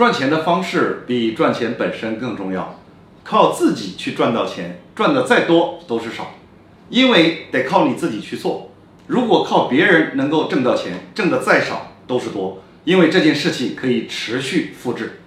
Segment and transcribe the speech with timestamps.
[0.00, 2.80] 赚钱的方式比赚钱本身更重要。
[3.22, 6.36] 靠自己去赚到钱赚的再多都是少。
[6.88, 8.70] 因为得靠你自己去做。
[9.08, 15.18] 如果靠别人能够挣到钱挣的再少都是多因为这件事情可以持续复制。